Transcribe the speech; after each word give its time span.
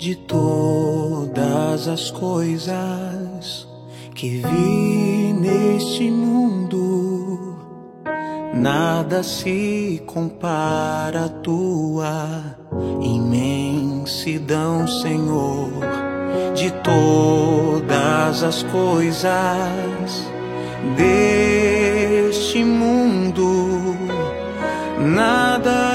de 0.00 0.16
todas 0.16 1.86
as 1.86 2.10
coisas 2.10 3.68
que 4.14 4.38
vi 4.38 5.34
neste 5.38 6.10
mundo, 6.10 7.58
nada 8.54 9.22
se 9.22 10.02
compara 10.06 11.26
à 11.26 11.28
tua 11.28 12.56
imensidão, 13.02 14.88
Senhor, 14.88 15.70
de 16.54 16.70
todas 16.82 18.42
as 18.42 18.62
coisas 18.62 19.30
deste 20.96 22.64
mundo, 22.64 23.94
nada. 24.98 25.89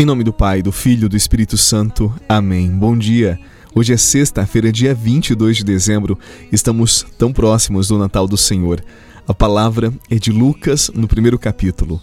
Em 0.00 0.06
nome 0.06 0.24
do 0.24 0.32
Pai, 0.32 0.62
do 0.62 0.72
Filho 0.72 1.04
e 1.04 1.08
do 1.10 1.16
Espírito 1.18 1.58
Santo. 1.58 2.10
Amém. 2.26 2.70
Bom 2.70 2.96
dia. 2.96 3.38
Hoje 3.74 3.92
é 3.92 3.98
sexta-feira, 3.98 4.72
dia 4.72 4.94
22 4.94 5.58
de 5.58 5.64
dezembro. 5.64 6.18
Estamos 6.50 7.04
tão 7.18 7.34
próximos 7.34 7.88
do 7.88 7.98
Natal 7.98 8.26
do 8.26 8.34
Senhor. 8.34 8.82
A 9.28 9.34
palavra 9.34 9.92
é 10.10 10.14
de 10.14 10.32
Lucas, 10.32 10.90
no 10.94 11.06
primeiro 11.06 11.38
capítulo. 11.38 12.00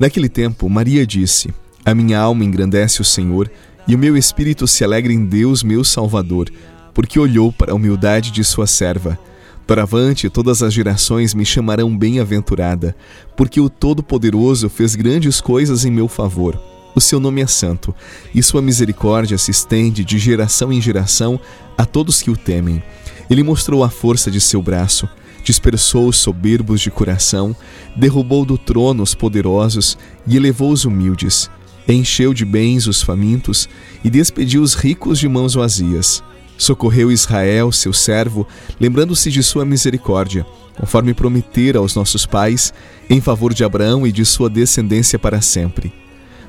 Naquele 0.00 0.30
tempo, 0.30 0.66
Maria 0.70 1.06
disse: 1.06 1.52
A 1.84 1.94
minha 1.94 2.18
alma 2.18 2.42
engrandece 2.42 3.02
o 3.02 3.04
Senhor, 3.04 3.50
e 3.86 3.94
o 3.94 3.98
meu 3.98 4.16
espírito 4.16 4.66
se 4.66 4.82
alegra 4.82 5.12
em 5.12 5.26
Deus, 5.26 5.62
meu 5.62 5.84
Salvador, 5.84 6.50
porque 6.94 7.20
olhou 7.20 7.52
para 7.52 7.72
a 7.72 7.74
humildade 7.74 8.30
de 8.30 8.42
sua 8.42 8.66
serva. 8.66 9.18
Doravante, 9.68 10.30
todas 10.30 10.62
as 10.62 10.72
gerações 10.72 11.34
me 11.34 11.44
chamarão 11.44 11.94
bem-aventurada, 11.94 12.96
porque 13.36 13.60
o 13.60 13.68
Todo-Poderoso 13.68 14.70
fez 14.70 14.94
grandes 14.94 15.38
coisas 15.38 15.84
em 15.84 15.90
meu 15.90 16.08
favor. 16.08 16.58
O 16.96 17.00
seu 17.00 17.20
nome 17.20 17.42
é 17.42 17.46
santo, 17.46 17.94
e 18.34 18.42
sua 18.42 18.62
misericórdia 18.62 19.36
se 19.36 19.50
estende 19.50 20.02
de 20.02 20.18
geração 20.18 20.72
em 20.72 20.80
geração 20.80 21.38
a 21.76 21.84
todos 21.84 22.22
que 22.22 22.30
o 22.30 22.36
temem. 22.38 22.82
Ele 23.28 23.42
mostrou 23.42 23.84
a 23.84 23.90
força 23.90 24.30
de 24.30 24.40
seu 24.40 24.62
braço, 24.62 25.06
dispersou 25.44 26.08
os 26.08 26.16
soberbos 26.16 26.80
de 26.80 26.90
coração, 26.90 27.54
derrubou 27.94 28.46
do 28.46 28.56
trono 28.56 29.02
os 29.02 29.14
poderosos 29.14 29.98
e 30.26 30.38
elevou 30.38 30.72
os 30.72 30.86
humildes. 30.86 31.50
Encheu 31.86 32.32
de 32.32 32.46
bens 32.46 32.86
os 32.86 33.02
famintos 33.02 33.68
e 34.02 34.08
despediu 34.08 34.62
os 34.62 34.72
ricos 34.72 35.18
de 35.18 35.28
mãos 35.28 35.52
vazias. 35.52 36.24
Socorreu 36.56 37.12
Israel, 37.12 37.70
seu 37.72 37.92
servo, 37.92 38.48
lembrando-se 38.80 39.30
de 39.30 39.42
sua 39.42 39.66
misericórdia, 39.66 40.46
conforme 40.74 41.12
prometera 41.12 41.78
aos 41.78 41.94
nossos 41.94 42.24
pais, 42.24 42.72
em 43.10 43.20
favor 43.20 43.52
de 43.52 43.64
Abraão 43.64 44.06
e 44.06 44.10
de 44.10 44.24
sua 44.24 44.48
descendência 44.48 45.18
para 45.18 45.42
sempre 45.42 46.05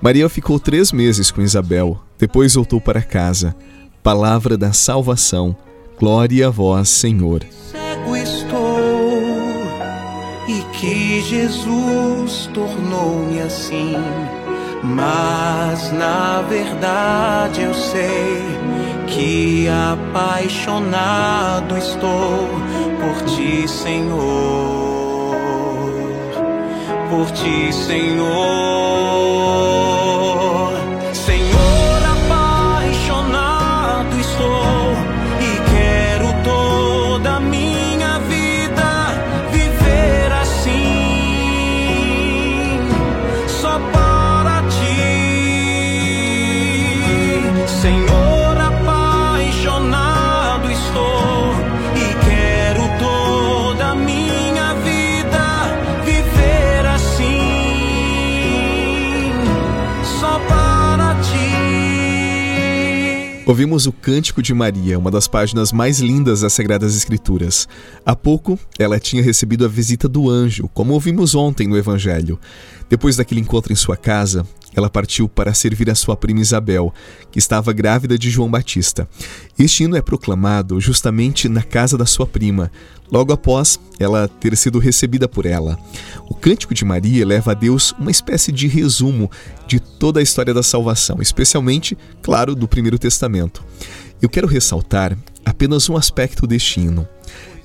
Maria 0.00 0.28
ficou 0.30 0.58
três 0.58 0.92
meses 0.92 1.30
com 1.30 1.42
Isabel, 1.42 2.00
depois 2.18 2.54
voltou 2.54 2.80
para 2.80 3.02
casa. 3.02 3.54
Palavra 4.02 4.56
da 4.56 4.72
salvação. 4.72 5.54
Glória 5.98 6.46
a 6.46 6.50
vós, 6.50 6.88
Senhor. 6.88 7.44
Cego 7.70 8.16
estou 8.16 9.20
e 10.48 10.62
que 10.78 11.20
Jesus 11.20 12.48
tornou-me 12.54 13.42
assim. 13.42 13.96
Mas 14.82 15.92
na 15.92 16.40
verdade 16.48 17.60
eu 17.60 17.74
sei 17.74 18.40
que 19.06 19.68
apaixonado 19.68 21.76
estou 21.76 22.48
por 22.98 23.22
ti, 23.26 23.68
Senhor. 23.68 24.99
Por 27.10 27.28
ti, 27.32 27.72
Senhor. 27.72 28.30
Ouvimos 63.50 63.84
o 63.84 63.92
Cântico 63.92 64.40
de 64.40 64.54
Maria, 64.54 64.96
uma 64.96 65.10
das 65.10 65.26
páginas 65.26 65.72
mais 65.72 65.98
lindas 65.98 66.42
das 66.42 66.52
Sagradas 66.52 66.96
Escrituras. 66.96 67.66
Há 68.06 68.14
pouco, 68.14 68.56
ela 68.78 69.00
tinha 69.00 69.24
recebido 69.24 69.64
a 69.64 69.68
visita 69.68 70.08
do 70.08 70.30
anjo, 70.30 70.70
como 70.72 70.94
ouvimos 70.94 71.34
ontem 71.34 71.66
no 71.66 71.76
Evangelho. 71.76 72.38
Depois 72.88 73.16
daquele 73.16 73.40
encontro 73.40 73.72
em 73.72 73.76
sua 73.76 73.96
casa, 73.96 74.46
ela 74.74 74.88
partiu 74.88 75.28
para 75.28 75.54
servir 75.54 75.90
a 75.90 75.94
sua 75.94 76.16
prima 76.16 76.40
Isabel, 76.40 76.92
que 77.30 77.38
estava 77.38 77.72
grávida 77.72 78.18
de 78.18 78.30
João 78.30 78.50
Batista. 78.50 79.08
Este 79.58 79.84
hino 79.84 79.96
é 79.96 80.02
proclamado 80.02 80.80
justamente 80.80 81.48
na 81.48 81.62
casa 81.62 81.98
da 81.98 82.06
sua 82.06 82.26
prima, 82.26 82.70
logo 83.10 83.32
após 83.32 83.80
ela 83.98 84.28
ter 84.28 84.56
sido 84.56 84.78
recebida 84.78 85.28
por 85.28 85.44
ela. 85.46 85.78
O 86.28 86.34
Cântico 86.34 86.74
de 86.74 86.84
Maria 86.84 87.26
leva 87.26 87.50
a 87.50 87.54
Deus 87.54 87.92
uma 87.98 88.10
espécie 88.10 88.52
de 88.52 88.66
resumo 88.66 89.30
de 89.66 89.80
toda 89.80 90.20
a 90.20 90.22
história 90.22 90.54
da 90.54 90.62
salvação, 90.62 91.18
especialmente, 91.20 91.96
claro, 92.22 92.54
do 92.54 92.68
Primeiro 92.68 92.98
Testamento. 92.98 93.64
Eu 94.22 94.28
quero 94.28 94.46
ressaltar 94.46 95.16
apenas 95.44 95.88
um 95.88 95.96
aspecto 95.96 96.46
deste 96.46 96.80
hino. 96.80 97.06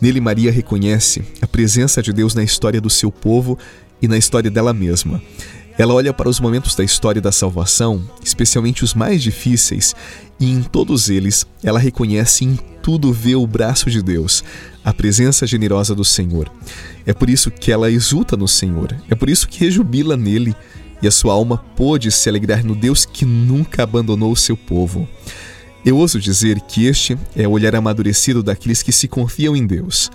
Nele, 0.00 0.20
Maria 0.20 0.50
reconhece 0.50 1.22
a 1.40 1.46
presença 1.46 2.02
de 2.02 2.12
Deus 2.12 2.34
na 2.34 2.42
história 2.42 2.80
do 2.80 2.90
seu 2.90 3.10
povo 3.10 3.58
e 4.00 4.08
na 4.08 4.18
história 4.18 4.50
dela 4.50 4.72
mesma. 4.72 5.22
Ela 5.78 5.94
olha 5.94 6.12
para 6.12 6.28
os 6.28 6.38
momentos 6.38 6.74
da 6.74 6.84
história 6.84 7.20
da 7.20 7.32
salvação, 7.32 8.02
especialmente 8.22 8.84
os 8.84 8.94
mais 8.94 9.22
difíceis, 9.22 9.94
e 10.38 10.50
em 10.50 10.62
todos 10.62 11.08
eles 11.08 11.46
ela 11.62 11.78
reconhece 11.78 12.44
em 12.44 12.58
tudo 12.82 13.12
vê 13.12 13.34
o 13.34 13.46
braço 13.46 13.88
de 13.88 14.02
Deus, 14.02 14.44
a 14.84 14.92
presença 14.92 15.46
generosa 15.46 15.94
do 15.94 16.04
Senhor. 16.04 16.50
É 17.06 17.12
por 17.12 17.30
isso 17.30 17.50
que 17.50 17.72
ela 17.72 17.90
exulta 17.90 18.36
no 18.36 18.48
Senhor, 18.48 18.94
é 19.08 19.14
por 19.14 19.30
isso 19.30 19.48
que 19.48 19.60
rejubila 19.60 20.16
nele, 20.16 20.54
e 21.00 21.08
a 21.08 21.10
sua 21.10 21.32
alma 21.32 21.58
pôde 21.58 22.10
se 22.12 22.28
alegrar 22.28 22.64
no 22.64 22.74
Deus 22.74 23.04
que 23.04 23.24
nunca 23.24 23.82
abandonou 23.82 24.30
o 24.30 24.36
seu 24.36 24.56
povo. 24.56 25.08
Eu 25.84 25.96
ouso 25.96 26.20
dizer 26.20 26.60
que 26.60 26.86
este 26.86 27.18
é 27.34 27.46
o 27.46 27.50
olhar 27.50 27.74
amadurecido 27.74 28.40
daqueles 28.40 28.82
que 28.82 28.92
se 28.92 29.08
confiam 29.08 29.56
em 29.56 29.66
Deus. 29.66 30.10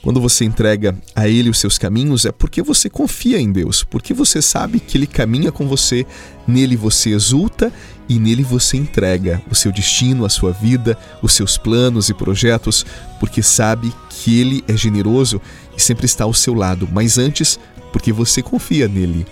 Quando 0.00 0.20
você 0.20 0.44
entrega 0.44 0.96
a 1.14 1.28
Ele 1.28 1.50
os 1.50 1.58
seus 1.58 1.76
caminhos, 1.76 2.24
é 2.24 2.30
porque 2.30 2.62
você 2.62 2.88
confia 2.88 3.40
em 3.40 3.50
Deus, 3.50 3.82
porque 3.82 4.14
você 4.14 4.40
sabe 4.40 4.78
que 4.78 4.96
Ele 4.96 5.06
caminha 5.06 5.50
com 5.50 5.66
você, 5.66 6.06
nele 6.46 6.76
você 6.76 7.10
exulta 7.10 7.72
e 8.08 8.18
nele 8.18 8.44
você 8.44 8.76
entrega 8.76 9.42
o 9.50 9.54
seu 9.54 9.72
destino, 9.72 10.24
a 10.24 10.28
sua 10.28 10.52
vida, 10.52 10.96
os 11.20 11.32
seus 11.32 11.58
planos 11.58 12.08
e 12.08 12.14
projetos, 12.14 12.86
porque 13.18 13.42
sabe 13.42 13.92
que 14.08 14.38
Ele 14.40 14.64
é 14.68 14.76
generoso 14.76 15.42
e 15.76 15.82
sempre 15.82 16.06
está 16.06 16.24
ao 16.24 16.32
seu 16.32 16.54
lado, 16.54 16.88
mas 16.92 17.18
antes, 17.18 17.58
porque 17.92 18.12
você 18.12 18.40
confia 18.40 18.86
nele. 18.86 19.26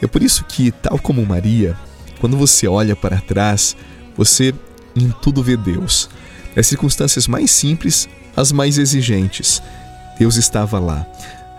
É 0.00 0.06
por 0.06 0.22
isso 0.22 0.44
que, 0.44 0.70
tal 0.70 0.98
como 1.00 1.26
Maria, 1.26 1.76
quando 2.20 2.36
você 2.36 2.68
olha 2.68 2.94
para 2.94 3.20
trás, 3.20 3.76
você 4.16 4.54
em 4.94 5.12
tudo 5.20 5.42
vê 5.42 5.56
Deus. 5.56 6.08
Nas 6.54 6.68
circunstâncias 6.68 7.26
mais 7.26 7.50
simples, 7.50 8.08
as 8.36 8.52
mais 8.52 8.78
exigentes 8.78 9.60
Deus 10.18 10.36
estava 10.36 10.78
lá, 10.78 11.06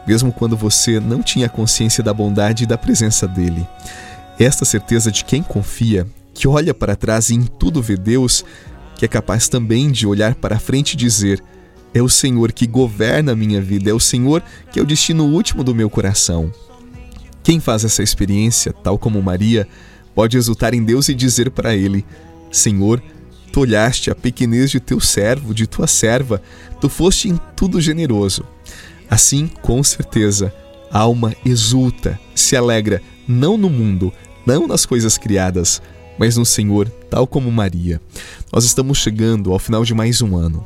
mesmo 0.07 0.31
quando 0.31 0.57
você 0.57 0.99
não 0.99 1.21
tinha 1.21 1.49
consciência 1.49 2.03
da 2.03 2.13
bondade 2.13 2.63
e 2.63 2.67
da 2.67 2.77
presença 2.77 3.27
dele. 3.27 3.67
Esta 4.39 4.65
certeza 4.65 5.11
de 5.11 5.23
quem 5.25 5.43
confia, 5.43 6.07
que 6.33 6.47
olha 6.47 6.73
para 6.73 6.95
trás 6.95 7.29
e 7.29 7.35
em 7.35 7.43
tudo 7.43 7.81
vê 7.81 7.95
Deus, 7.95 8.45
que 8.95 9.05
é 9.05 9.07
capaz 9.07 9.47
também 9.47 9.91
de 9.91 10.05
olhar 10.05 10.35
para 10.35 10.59
frente 10.59 10.93
e 10.93 10.97
dizer: 10.97 11.43
É 11.93 12.01
o 12.01 12.09
Senhor 12.09 12.51
que 12.51 12.67
governa 12.67 13.31
a 13.31 13.35
minha 13.35 13.61
vida, 13.61 13.89
é 13.89 13.93
o 13.93 13.99
Senhor 13.99 14.43
que 14.71 14.79
é 14.79 14.81
o 14.81 14.85
destino 14.85 15.25
último 15.25 15.63
do 15.63 15.73
meu 15.73 15.89
coração. 15.89 16.51
Quem 17.43 17.59
faz 17.59 17.85
essa 17.85 18.03
experiência, 18.03 18.73
tal 18.73 18.97
como 18.97 19.21
Maria, 19.21 19.67
pode 20.13 20.37
exultar 20.37 20.73
em 20.73 20.83
Deus 20.83 21.09
e 21.09 21.15
dizer 21.15 21.49
para 21.51 21.75
Ele: 21.75 22.05
Senhor, 22.51 23.01
tu 23.57 23.61
olhaste 23.61 24.11
a 24.11 24.15
pequenez 24.15 24.69
de 24.69 24.79
teu 24.79 24.99
servo, 24.99 25.51
de 25.51 25.65
tua 25.65 25.87
serva, 25.87 26.39
tu 26.79 26.87
foste 26.87 27.27
em 27.27 27.39
tudo 27.55 27.81
generoso. 27.81 28.45
Assim, 29.09 29.47
com 29.63 29.83
certeza, 29.83 30.53
a 30.91 30.99
alma 30.99 31.33
exulta, 31.43 32.19
se 32.35 32.55
alegra, 32.55 33.01
não 33.27 33.57
no 33.57 33.67
mundo, 33.67 34.13
não 34.45 34.67
nas 34.67 34.85
coisas 34.85 35.17
criadas, 35.17 35.81
mas 36.19 36.37
no 36.37 36.45
Senhor, 36.45 36.87
tal 37.09 37.25
como 37.25 37.51
Maria. 37.51 37.99
Nós 38.53 38.63
estamos 38.63 38.99
chegando 38.99 39.51
ao 39.51 39.57
final 39.57 39.83
de 39.83 39.95
mais 39.95 40.21
um 40.21 40.37
ano. 40.37 40.63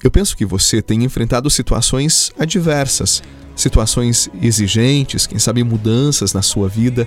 Eu 0.00 0.08
penso 0.08 0.36
que 0.36 0.46
você 0.46 0.80
tem 0.80 1.02
enfrentado 1.02 1.50
situações 1.50 2.30
adversas, 2.38 3.20
situações 3.56 4.30
exigentes, 4.40 5.26
quem 5.26 5.40
sabe 5.40 5.64
mudanças 5.64 6.32
na 6.32 6.42
sua 6.42 6.68
vida, 6.68 7.04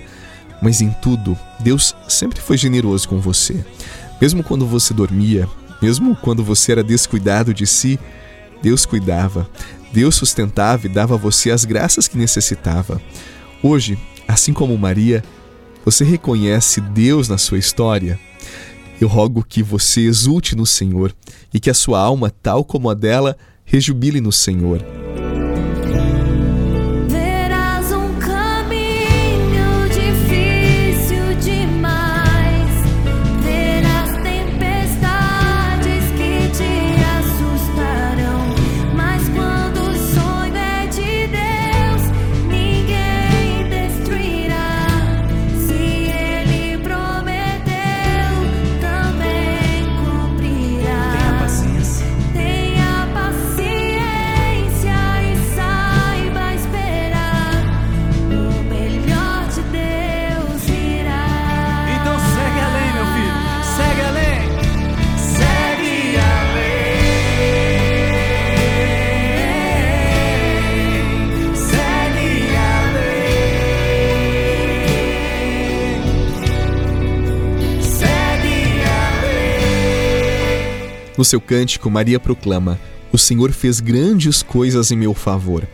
mas 0.60 0.82
em 0.82 0.90
tudo, 1.02 1.38
Deus 1.58 1.96
sempre 2.06 2.38
foi 2.38 2.58
generoso 2.58 3.08
com 3.08 3.18
você. 3.18 3.64
Mesmo 4.22 4.44
quando 4.44 4.64
você 4.64 4.94
dormia, 4.94 5.48
mesmo 5.82 6.14
quando 6.14 6.44
você 6.44 6.70
era 6.70 6.84
descuidado 6.84 7.52
de 7.52 7.66
si, 7.66 7.98
Deus 8.62 8.86
cuidava, 8.86 9.50
Deus 9.92 10.14
sustentava 10.14 10.86
e 10.86 10.88
dava 10.88 11.14
a 11.14 11.18
você 11.18 11.50
as 11.50 11.64
graças 11.64 12.06
que 12.06 12.16
necessitava. 12.16 13.02
Hoje, 13.60 13.98
assim 14.28 14.52
como 14.52 14.78
Maria, 14.78 15.24
você 15.84 16.04
reconhece 16.04 16.80
Deus 16.80 17.28
na 17.28 17.36
sua 17.36 17.58
história? 17.58 18.16
Eu 19.00 19.08
rogo 19.08 19.42
que 19.42 19.60
você 19.60 20.02
exulte 20.02 20.54
no 20.54 20.66
Senhor 20.66 21.12
e 21.52 21.58
que 21.58 21.68
a 21.68 21.74
sua 21.74 21.98
alma, 21.98 22.30
tal 22.30 22.64
como 22.64 22.88
a 22.88 22.94
dela, 22.94 23.36
rejubile 23.64 24.20
no 24.20 24.30
Senhor. 24.30 24.80
No 81.22 81.24
seu 81.24 81.40
cântico, 81.40 81.88
Maria 81.88 82.18
proclama: 82.18 82.80
O 83.12 83.16
Senhor 83.16 83.52
fez 83.52 83.78
grandes 83.78 84.42
coisas 84.42 84.90
em 84.90 84.96
meu 84.96 85.14
favor. 85.14 85.68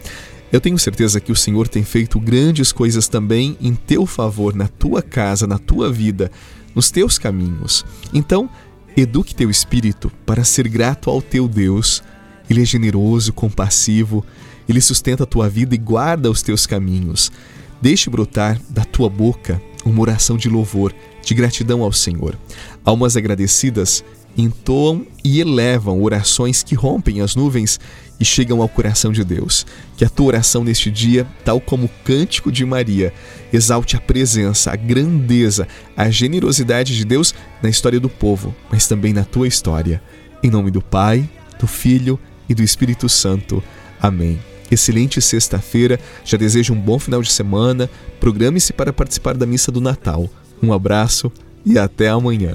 Eu 0.52 0.60
tenho 0.60 0.78
certeza 0.78 1.22
que 1.22 1.32
o 1.32 1.34
Senhor 1.34 1.66
tem 1.66 1.82
feito 1.82 2.20
grandes 2.20 2.70
coisas 2.70 3.08
também 3.08 3.56
em 3.58 3.74
teu 3.74 4.04
favor, 4.04 4.54
na 4.54 4.68
tua 4.68 5.00
casa, 5.00 5.46
na 5.46 5.58
tua 5.58 5.90
vida, 5.90 6.30
nos 6.74 6.90
teus 6.90 7.18
caminhos. 7.18 7.82
Então, 8.12 8.50
eduque 8.94 9.34
teu 9.34 9.48
espírito 9.48 10.12
para 10.26 10.44
ser 10.44 10.68
grato 10.68 11.08
ao 11.08 11.22
teu 11.22 11.48
Deus. 11.48 12.02
Ele 12.50 12.60
é 12.60 12.66
generoso, 12.66 13.32
compassivo, 13.32 14.22
ele 14.68 14.82
sustenta 14.82 15.22
a 15.22 15.26
tua 15.26 15.48
vida 15.48 15.74
e 15.74 15.78
guarda 15.78 16.30
os 16.30 16.42
teus 16.42 16.66
caminhos. 16.66 17.32
Deixe 17.80 18.10
brotar 18.10 18.60
da 18.68 18.84
tua 18.84 19.08
boca 19.08 19.58
uma 19.82 20.02
oração 20.02 20.36
de 20.36 20.50
louvor, 20.50 20.94
de 21.24 21.32
gratidão 21.32 21.82
ao 21.82 21.92
Senhor. 21.92 22.38
Almas 22.84 23.16
agradecidas 23.16 24.04
entoam 24.38 25.05
e 25.25 25.40
elevam 25.40 26.00
orações 26.00 26.62
que 26.62 26.76
rompem 26.76 27.20
as 27.20 27.35
nuvens 27.35 27.79
e 28.20 28.25
chegam 28.25 28.62
ao 28.62 28.69
coração 28.69 29.12
de 29.12 29.25
Deus. 29.25 29.67
Que 29.96 30.05
a 30.05 30.08
tua 30.08 30.26
oração 30.26 30.62
neste 30.62 30.90
dia, 30.90 31.26
tal 31.44 31.61
como 31.61 31.87
o 31.87 31.90
cântico 32.05 32.50
de 32.50 32.64
Maria, 32.64 33.12
exalte 33.52 33.96
a 33.96 34.00
presença, 34.00 34.73
a 34.73 34.76
grandeza, 34.76 35.67
a 35.96 36.08
generosidade 36.08 36.96
de 36.96 37.05
Deus 37.05 37.35
na 37.61 37.69
história 37.69 37.99
do 37.99 38.08
povo, 38.08 38.55
mas 38.70 38.87
também 38.87 39.12
na 39.12 39.25
tua 39.25 39.49
história. 39.49 40.00
Em 40.43 40.50
nome 40.50 40.70
do 40.70 40.81
Pai, 40.81 41.29
do 41.58 41.67
Filho 41.67 42.19
e 42.49 42.55
do 42.55 42.62
Espírito 42.62 43.08
Santo. 43.08 43.62
Amém. 44.00 44.38
Excelente 44.70 45.20
sexta-feira, 45.20 45.99
já 46.25 46.37
desejo 46.37 46.75
um 46.75 46.81
bom 46.81 46.99
final 46.99 47.23
de 47.23 47.32
semana. 47.32 47.90
Programe-se 48.20 48.73
para 48.73 48.93
participar 48.93 49.35
da 49.35 49.46
missa 49.46 49.73
do 49.73 49.81
Natal. 49.81 50.29
Um 50.62 50.73
abraço 50.73 51.32
e 51.64 51.79
até 51.79 52.08
amanhã. 52.08 52.55